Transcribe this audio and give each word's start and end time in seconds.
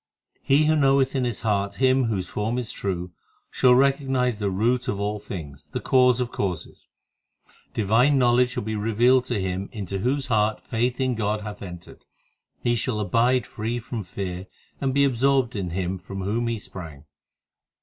2 0.47 0.55
He 0.55 0.65
who 0.65 0.75
knoweth 0.75 1.15
in 1.15 1.25
his 1.25 1.41
heart 1.41 1.75
Him 1.75 2.05
whose 2.05 2.27
form 2.27 2.57
is 2.57 2.71
true, 2.71 3.11
Shall 3.51 3.75
recognize 3.75 4.39
the 4.39 4.49
Root 4.49 4.87
of 4.87 4.99
all 4.99 5.19
things, 5.19 5.67
the 5.73 5.79
Cause 5.79 6.19
of 6.19 6.31
causes. 6.31 6.87
HYMNS 7.45 7.45
OF 7.67 7.73
GURU 7.75 7.83
ARJAN 7.85 8.11
249 8.17 8.17
Divine 8.17 8.17
knowledge 8.17 8.49
shall 8.49 8.63
be 8.63 8.91
revealed 8.91 9.25
to 9.25 9.39
him 9.39 9.69
Into 9.71 9.99
whose 9.99 10.25
heart 10.25 10.59
faith 10.59 10.99
in 10.99 11.13
God 11.13 11.41
hath 11.41 11.61
entered; 11.61 12.05
He 12.63 12.75
shall 12.75 12.99
abide 12.99 13.45
free 13.45 13.77
from 13.77 14.03
fear, 14.03 14.47
And 14.81 14.91
be 14.91 15.03
absorbed 15.05 15.55
in 15.55 15.69
Him 15.69 15.99
from 15.99 16.21
whom 16.23 16.47
he 16.47 16.57
sprang. 16.57 17.05